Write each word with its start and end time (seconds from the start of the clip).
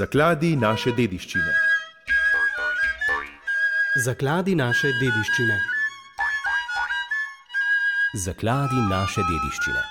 Zakladi 0.00 0.54
naše 0.56 0.94
dediščine. 0.96 1.50
Zakladi 4.04 4.54
naše 4.56 4.88
dediščine. 4.96 5.56
Zakladi 8.24 8.78
naše 8.88 9.24
dediščine. 9.28 9.82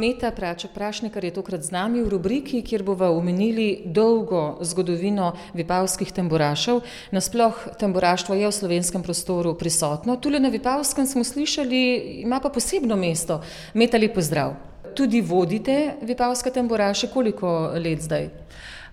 Meta 0.00 0.30
Praček 0.30 0.72
Prašnikar 0.72 1.26
je 1.28 1.34
tokrat 1.36 1.66
z 1.66 1.74
nami 1.74 2.00
v 2.06 2.08
rubriki, 2.14 2.62
kjer 2.64 2.86
bova 2.86 3.10
omenili 3.12 3.82
dolgo 3.84 4.62
zgodovino 4.64 5.34
vipavskih 5.58 6.14
tamburašev. 6.16 6.80
Nasploh 7.12 7.66
tamburaštvo 7.76 8.38
je 8.38 8.48
v 8.48 8.54
slovenskem 8.62 9.04
prostoru 9.04 9.52
prisotno. 9.60 10.16
Tule 10.16 10.40
na 10.40 10.48
Vipavskem 10.48 11.04
smo 11.04 11.26
slišali, 11.26 11.84
ima 12.24 12.40
pa 12.40 12.48
posebno 12.48 12.96
mesto. 12.96 13.42
Meta, 13.74 14.00
lep 14.00 14.16
pozdrav. 14.16 14.56
Tudi 14.98 15.20
vodite 15.20 15.94
vipavske 16.02 16.50
tamburaše, 16.50 17.06
koliko 17.06 17.70
let 17.74 18.00
zdaj? 18.02 18.28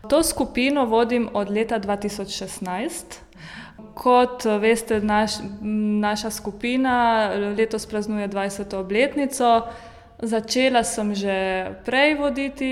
To 0.09 0.23
skupino 0.23 0.85
vodim 0.85 1.29
od 1.33 1.49
leta 1.49 1.79
2016. 1.79 2.91
Kot 3.93 4.45
veste, 4.61 4.99
naš, 5.01 5.31
naša 6.01 6.29
skupina 6.29 7.29
letos 7.57 7.85
praznuje 7.85 8.29
20. 8.29 8.75
obletnico. 8.75 9.61
Začela 10.21 10.83
sem 10.83 11.15
že 11.15 11.71
prej 11.85 12.15
voditi 12.15 12.71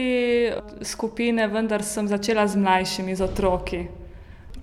skupine, 0.81 1.47
vendar 1.47 1.83
sem 1.83 2.07
začela 2.07 2.47
z 2.47 2.55
mlajšimi, 2.55 3.15
z 3.15 3.21
otroki. 3.21 3.87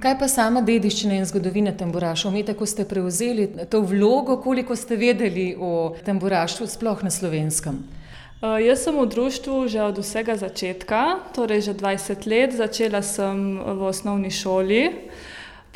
Kaj 0.00 0.14
pa 0.18 0.28
sama 0.28 0.62
dediščina 0.62 1.18
in 1.18 1.26
zgodovina 1.26 1.72
tamburašov? 1.76 2.32
Mi 2.32 2.46
tako 2.46 2.66
ste 2.66 2.84
prevzeli 2.84 3.50
to 3.68 3.80
vlogo, 3.80 4.38
koliko 4.40 4.76
ste 4.76 4.96
vedeli 4.96 5.56
o 5.58 5.96
tamburaštvu, 6.06 6.66
sploh 6.66 7.02
na 7.02 7.10
slovenskem? 7.10 7.99
Uh, 8.40 8.56
jaz 8.56 8.88
sem 8.88 8.96
v 8.96 9.04
društvu 9.04 9.68
že 9.68 9.84
od 9.84 10.00
vsega 10.00 10.32
začetka, 10.32 11.28
torej 11.36 11.60
že 11.60 11.72
20 11.76 12.24
let. 12.24 12.56
Začela 12.56 13.04
sem 13.04 13.60
v 13.60 13.80
osnovni 13.84 14.32
šoli. 14.32 15.12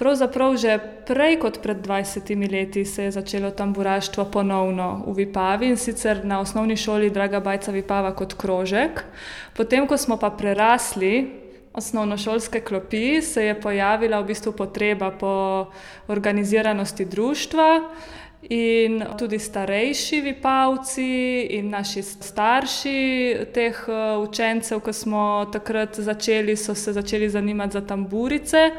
Pravzaprav 0.00 0.56
že 0.56 0.80
prej 1.04 1.44
kot 1.44 1.60
pred 1.60 1.76
20 1.76 2.24
leti 2.48 2.88
se 2.88 3.04
je 3.04 3.10
začelo 3.20 3.52
tamburaštvo 3.52 4.24
ponovno 4.32 5.04
v 5.12 5.12
Vipavi 5.12 5.68
in 5.68 5.76
sicer 5.76 6.24
na 6.24 6.40
osnovni 6.40 6.72
šoli 6.72 7.12
Draga 7.12 7.44
Bajca 7.44 7.68
Vipava 7.68 8.16
kot 8.16 8.32
krožek. 8.32 9.04
Potem, 9.52 9.84
ko 9.84 10.00
smo 10.00 10.16
pa 10.16 10.32
prerasli 10.32 11.44
osnovnošolske 11.76 12.64
klopi, 12.64 13.20
se 13.20 13.44
je 13.44 13.60
pojavila 13.60 14.24
v 14.24 14.32
bistvu 14.32 14.56
potreba 14.56 15.12
po 15.12 15.68
organiziranosti 16.08 17.04
društva. 17.04 17.92
In 18.48 19.04
tudi 19.18 19.38
starejši 19.38 20.20
vipavci 20.20 21.06
in 21.56 21.70
naši 21.70 22.02
starši 22.02 23.00
teh 23.54 23.86
učencev, 24.20 24.80
ko 24.80 24.92
smo 24.92 25.46
takrat 25.52 26.00
začeli, 26.00 26.56
so 26.56 26.74
se 26.74 26.92
začeli 26.92 27.30
zanimati 27.30 27.72
za 27.72 27.80
tamburice. 27.80 28.70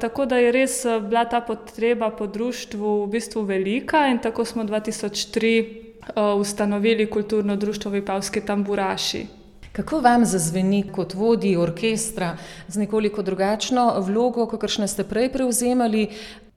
Tako 0.00 0.26
da 0.26 0.36
je 0.38 0.52
res 0.52 0.84
eh, 0.84 1.00
bila 1.00 1.24
ta 1.24 1.40
potreba 1.40 2.10
po 2.10 2.26
društvu 2.26 3.04
v 3.04 3.06
bistvu 3.10 3.42
velika, 3.42 4.06
in 4.08 4.18
tako 4.18 4.44
smo 4.44 4.64
2003 4.64 5.60
uh, 5.60 6.14
eh, 6.16 6.20
ustanovili 6.40 7.10
kulturno 7.10 7.56
društvo 7.56 7.90
Vipavski 7.90 8.40
tamburaši. 8.40 9.26
Kako 9.72 10.00
vam 10.00 10.24
zazveni 10.24 10.84
kot 10.92 11.14
vodji 11.14 11.56
orkestra 11.56 12.36
z 12.68 12.78
nekoliko 12.78 13.22
drugačno 13.22 14.00
vlogo, 14.00 14.46
kot 14.46 14.70
ste 14.86 15.04
prej 15.04 15.32
prevzemali? 15.32 16.08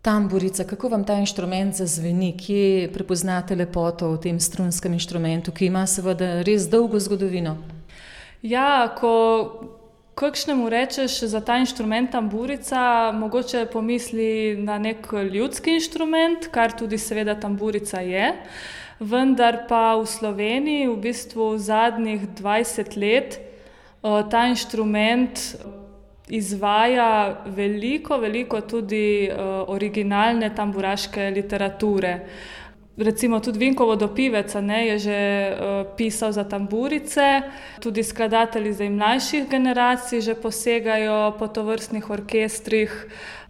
Tamburica, 0.01 0.63
kako 0.63 0.89
vam 0.89 1.03
ta 1.05 1.13
inštrument 1.21 1.75
zazveni, 1.77 2.31
kje 2.37 2.89
prepoznate 2.93 3.55
lepoto 3.55 4.07
v 4.15 4.17
tem 4.23 4.39
strunskem 4.39 4.93
inštrumentu, 4.97 5.53
ki 5.53 5.67
ima 5.69 5.83
seveda 5.85 6.41
res 6.41 6.65
dolgo 6.69 6.97
zgodovino? 6.99 7.53
Ja, 8.41 8.89
ko 8.97 9.11
kakšnemu 10.17 10.69
rečeš 10.73 11.19
za 11.29 11.41
ta 11.45 11.59
inštrument 11.61 12.11
tamburica, 12.11 13.11
mogoče 13.13 13.67
pomisli 13.73 14.57
na 14.57 14.79
nek 14.81 15.05
ljudski 15.33 15.77
inštrument, 15.77 16.49
kar 16.49 16.73
tudi 16.73 16.97
seveda 16.97 17.37
tamburica 17.37 18.01
je. 18.01 18.33
Vendar 18.99 19.67
pa 19.69 19.95
v 20.01 20.05
Sloveniji 20.09 20.89
v 20.89 20.97
bistvu 20.97 21.57
zadnjih 21.57 22.25
20 22.41 22.97
let 22.97 23.37
ta 24.01 24.47
inštrument 24.49 25.37
izvaja 26.31 27.43
veliko, 27.45 28.17
veliko 28.17 28.61
tudi 28.61 29.29
originalne 29.67 30.49
tamburaške 30.55 31.29
literature 31.35 32.19
recimo 32.97 33.39
tudi 33.39 33.59
Vinko 33.59 33.85
Vodopivec 33.85 34.53
ne, 34.61 34.87
je 34.87 34.99
že 34.99 35.19
uh, 35.51 35.95
pisal 35.97 36.31
za 36.31 36.43
tamburice, 36.43 37.41
tudi 37.79 38.03
skladatelji 38.03 38.73
za 38.73 38.89
mlajših 38.89 39.49
generacij 39.49 40.21
že 40.21 40.35
posegajo 40.35 41.35
po 41.39 41.47
tovrstnih 41.47 42.09
orkestrih. 42.09 43.07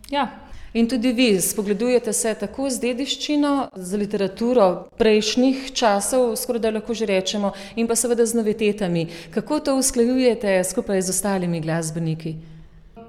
Ja. 0.09 0.27
In 0.73 0.87
tudi 0.87 1.11
vi 1.11 1.41
spogledujete 1.41 2.13
se 2.13 2.33
tako 2.33 2.69
z 2.69 2.79
dediščino, 2.79 3.69
z 3.75 3.97
literaturo 3.97 4.87
prejšnjih 4.97 5.73
časov, 5.75 6.35
skoraj 6.39 6.61
da 6.63 6.71
lahko 6.71 6.93
že 6.93 7.05
rečemo, 7.05 7.51
in 7.75 7.87
pa 7.87 7.95
seveda 7.95 8.25
z 8.25 8.39
novitetami. 8.39 9.07
Kako 9.35 9.59
to 9.59 9.75
usklajujete 9.75 10.63
skupaj 10.63 11.01
z 11.01 11.09
ostalimi 11.09 11.59
glasbeniki? 11.59 12.35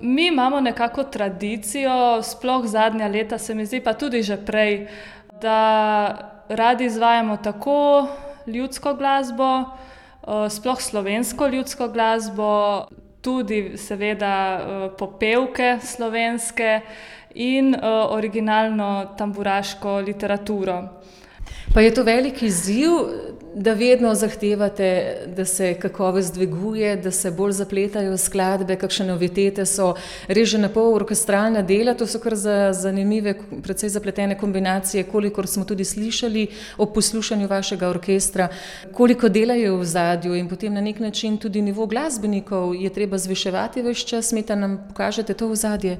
Mi 0.05 0.27
imamo 0.27 0.61
nekako 0.61 1.05
tradicijo, 1.05 2.23
sploh 2.23 2.67
zadnja 2.67 3.07
leta, 3.09 3.39
se 3.39 3.55
mi 3.55 3.67
zdi, 3.67 3.81
pa 3.81 3.93
tudi 3.95 4.23
že 4.23 4.37
prej, 4.37 4.89
da 5.41 6.33
radi 6.49 6.85
izvajamo 6.85 7.37
tako 7.37 8.09
ljudsko 8.47 8.95
glasbo, 8.95 9.61
eh, 9.63 10.51
sploh 10.51 10.81
slovensko 10.81 11.47
ljudsko 11.47 11.89
glasbo, 11.89 12.87
tudi 13.21 13.79
seveda 13.79 14.35
eh, 14.59 14.91
popevke 14.99 15.79
slovenske 15.83 16.81
in 17.35 17.75
eh, 17.75 17.79
originalno 18.11 19.15
tamburaško 19.19 20.01
literaturo. 20.01 20.83
Pa 21.75 21.81
je 21.81 21.95
to 21.95 22.03
velik 22.03 22.43
izziv, 22.43 22.91
da 23.55 23.73
vedno 23.73 24.15
zahtevate, 24.15 25.17
da 25.37 25.45
se 25.45 25.75
kakovost 25.75 26.35
dviguje, 26.35 26.97
da 26.97 27.11
se 27.11 27.31
bolj 27.31 27.53
zapletajo 27.53 28.17
skladbe, 28.17 28.77
kakšne 28.77 29.07
novitete 29.07 29.67
so, 29.67 29.95
reže 30.29 30.59
na 30.59 30.69
pol 30.69 30.95
orkestralna 30.95 31.63
dela, 31.63 31.95
to 31.95 32.07
so 32.07 32.21
kar 32.23 32.35
za 32.37 32.73
zanimive, 32.73 33.35
precej 33.63 33.93
zapletene 33.93 34.39
kombinacije, 34.39 35.05
kolikor 35.05 35.47
smo 35.47 35.65
tudi 35.65 35.85
slišali 35.85 36.47
o 36.79 36.87
poslušanju 36.87 37.49
vašega 37.49 37.89
orkestra, 37.89 38.49
koliko 38.93 39.29
dela 39.29 39.55
je 39.55 39.71
v 39.71 39.85
zadju 39.85 40.35
in 40.35 40.49
potem 40.49 40.75
na 40.75 40.81
nek 40.81 41.01
način 41.01 41.37
tudi 41.39 41.63
nivo 41.63 41.87
glasbenikov 41.87 42.75
je 42.75 42.91
treba 42.91 43.19
zviševati 43.19 43.83
več 43.83 44.05
čas, 44.05 44.29
smeta 44.29 44.57
nam 44.57 44.81
pokažete 44.89 45.35
to 45.35 45.49
v 45.49 45.57
zadje. 45.57 45.99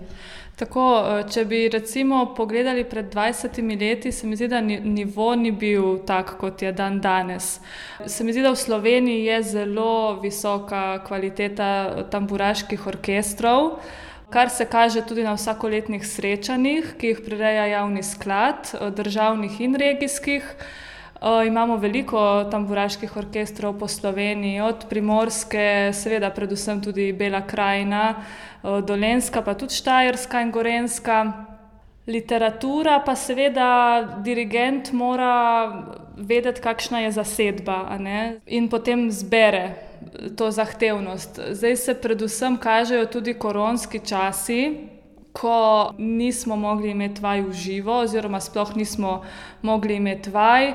Tako, 0.57 0.83
eh, 1.01 1.23
če 1.33 1.45
bi 1.49 1.69
recimo 1.73 2.35
pogledali 2.37 2.85
pred 2.85 3.09
20 3.15 3.81
leti, 3.81 4.13
se 4.13 4.27
mi 4.27 4.37
zdi, 4.37 4.49
da 4.49 4.61
nivo 4.61 5.35
ni 5.35 5.51
bil 5.51 5.99
tak, 6.07 6.37
kot 6.39 6.63
je 6.63 6.73
dan 6.73 7.01
danes. 7.01 7.61
Se 8.07 8.25
mi 8.25 8.33
zdi, 8.33 8.43
da 8.43 8.53
v 8.53 8.61
Sloveniji 8.61 9.25
je 9.25 9.43
zelo 9.43 10.21
visoka 10.21 11.01
kvaliteta 11.07 12.05
tamburaških 12.11 12.87
orkestrov, 12.87 13.79
kar 14.31 14.51
se 14.51 14.65
kaže 14.65 15.03
tudi 15.09 15.25
na 15.25 15.35
vsakoletnih 15.35 16.05
srečanjih, 16.07 16.95
ki 17.01 17.15
jih 17.15 17.25
prireja 17.25 17.67
javni 17.67 18.03
sklad, 18.03 18.75
eh, 18.75 18.91
državnih 18.91 19.61
in 19.61 19.75
regijskih. 19.75 20.45
Imamo 21.23 21.77
veliko 21.77 22.45
tamburaških 22.51 23.17
orkestrov 23.17 23.77
po 23.79 23.89
Sloveniji, 23.89 24.61
od 24.61 24.87
Primorske, 24.91 25.93
seveda, 25.95 26.31
predvsem 26.35 26.81
tudi 26.83 27.13
Bela 27.13 27.45
krajina, 27.47 28.25
Dolenska, 28.63 29.43
pa 29.43 29.55
tudi 29.55 29.75
Štajerska 29.75 30.41
in 30.43 30.51
Gorenska. 30.51 31.19
Literatura, 32.07 32.99
pa 33.07 33.15
seveda, 33.15 34.03
dirigent 34.25 34.91
mora 34.93 35.87
vedeti, 36.17 36.61
kakšna 36.61 37.05
je 37.07 37.13
zasedba, 37.15 37.99
in 38.47 38.67
potem 38.69 39.07
zbere 39.11 39.77
to 40.37 40.51
zahtevnost. 40.51 41.39
Zdaj 41.51 41.77
se 41.77 41.95
predvsem 41.95 42.57
kažejo 42.57 43.07
tudi 43.07 43.35
koronski 43.35 44.01
časi, 44.03 44.89
ko 45.33 45.93
nismo 45.99 46.57
mogli 46.57 46.91
imeti 46.91 47.23
vaj 47.23 47.41
v 47.43 47.53
živo, 47.53 47.99
oziroma 48.05 48.41
sploh 48.41 48.77
nismo 48.77 49.23
mogli 49.63 49.97
imeti 49.97 50.31
vaj. 50.31 50.75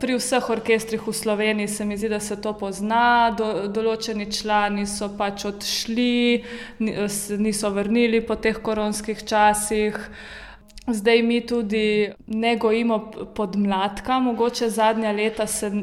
Pri 0.00 0.16
vseh 0.18 0.50
orkestrih 0.50 1.02
v 1.06 1.12
Sloveniji 1.12 1.68
se 1.68 1.84
mi 1.84 1.96
zdi, 1.96 2.08
da 2.08 2.20
se 2.20 2.36
to 2.40 2.52
pozna, 2.58 3.34
Do, 3.38 3.68
določeni 3.68 4.28
člani 4.32 4.86
so 4.86 5.08
pač 5.18 5.46
odšli, 5.48 6.44
niso 7.38 7.70
vrnili 7.70 8.20
po 8.20 8.36
teh 8.36 8.58
koronskih 8.62 9.24
časih. 9.24 9.96
Zdaj 10.88 11.22
mi 11.22 11.40
tudi 11.46 12.10
ne 12.26 12.56
gojimo 12.56 13.10
podmladka, 13.34 14.20
mogoče 14.20 14.70
zadnja 14.70 15.12
leta 15.12 15.46
se 15.46 15.66
uh, 15.66 15.74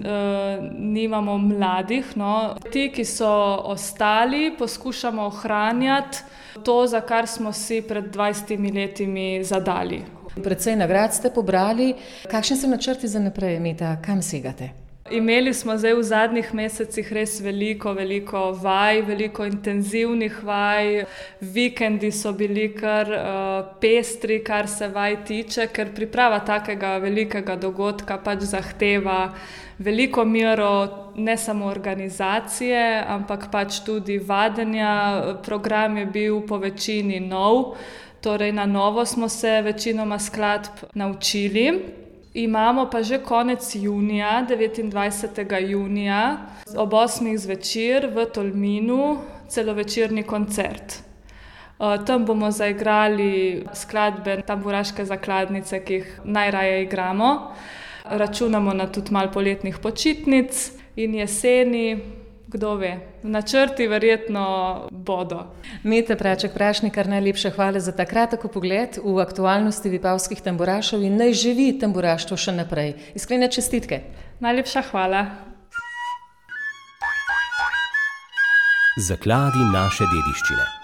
nimamo 0.79 1.37
mladih. 1.37 2.17
No. 2.17 2.55
Ti, 2.71 2.91
ki 2.95 3.05
so 3.05 3.31
ostali, 3.63 4.55
poskušamo 4.59 5.25
ohranjati 5.25 6.17
to, 6.63 6.87
za 6.87 7.01
kar 7.01 7.27
smo 7.27 7.51
si 7.51 7.81
pred 7.81 8.15
20 8.15 8.75
leti 8.75 9.43
zadali. 9.43 10.03
Predvsej 10.43 10.75
nagrad 10.75 11.13
ste 11.13 11.29
pobrali. 11.29 11.93
Kakšni 12.31 12.57
so 12.57 12.67
načrti 12.67 13.07
za 13.07 13.19
naprej, 13.19 13.59
Meta, 13.59 13.97
kam 14.01 14.21
segate? 14.21 14.82
Imeli 15.11 15.53
smo 15.53 15.77
zdaj 15.77 15.93
v 15.93 16.03
zadnjih 16.03 16.53
mesecih 16.55 17.09
res 17.11 17.33
veliko, 17.43 17.91
veliko 17.93 18.53
vaj, 18.55 19.01
veliko 19.03 19.43
intenzivnih 19.45 20.37
vaj. 20.43 21.03
Vikendi 21.41 22.11
so 22.11 22.31
bili 22.31 22.69
kar 22.71 23.11
uh, 23.11 23.73
pestri, 23.81 24.39
kar 24.43 24.67
se 24.67 24.87
vaj 24.87 25.17
tiče, 25.27 25.67
ker 25.75 25.91
priprava 25.95 26.39
takega 26.47 26.95
velikega 27.03 27.57
dogodka 27.59 28.17
pač 28.23 28.47
zahteva 28.47 29.33
veliko 29.83 30.23
mero 30.25 31.13
ne 31.15 31.37
samo 31.37 31.65
organizacije, 31.65 33.03
ampak 33.07 33.49
pač 33.51 33.81
tudi 33.85 34.17
vadenja. 34.17 35.35
Program 35.43 35.97
je 35.97 36.05
bil 36.05 36.39
po 36.47 36.57
večini 36.57 37.19
nov, 37.19 37.75
torej 38.21 38.51
na 38.51 38.65
novo 38.65 39.05
smo 39.05 39.29
se 39.29 39.61
večinoma 39.61 40.19
skladb 40.19 40.87
naučili. 40.93 42.02
Imamo 42.33 42.89
pa 42.89 43.03
že 43.03 43.17
konec 43.21 43.75
junija, 43.75 44.45
29. 44.49 45.69
junija, 45.69 46.37
ob 46.77 46.93
8. 46.93 47.37
zvečer 47.37 48.09
v 48.09 48.25
Tolminu 48.25 49.17
celovečerni 49.47 50.23
koncert. 50.23 51.03
Tam 52.05 52.25
bomo 52.25 52.51
zaigrali 52.51 53.65
skladbe, 53.73 54.41
tamburaške 54.47 55.05
zakladnice, 55.05 55.83
ki 55.85 55.93
jih 55.93 56.19
najraje 56.23 56.83
igramo. 56.83 57.53
Računamo 58.03 58.73
na 58.73 58.87
tudi 58.87 59.13
malo 59.13 59.31
poletnih 59.31 59.77
počitnic 59.77 60.71
in 60.95 61.13
jeseni, 61.13 62.01
kdo 62.47 62.75
ve, 62.75 62.99
načrti 63.23 63.87
verjetno 63.87 64.45
bodo. 64.91 65.55
Mete 65.83 66.15
Praček 66.15 66.53
Prašnikar, 66.53 67.07
najlepša 67.07 67.49
hvala 67.49 67.79
za 67.79 67.91
ta 67.91 68.05
kratek 68.05 68.45
pogled 68.53 68.99
v 69.03 69.17
aktualnosti 69.21 69.89
vipavskih 69.89 70.41
tamburašov 70.41 71.01
in 71.01 71.17
naj 71.17 71.33
živi 71.33 71.71
tamburaštvo 71.79 72.37
še 72.37 72.51
naprej. 72.51 72.93
Iskrene 73.15 73.49
čestitke. 73.51 74.03
Najlepša 74.39 74.85
hvala. 74.91 75.25
Zakladi 78.97 79.65
naše 79.73 80.05
dediščine. 80.05 80.82